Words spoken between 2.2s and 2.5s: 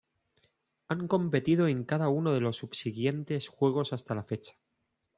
de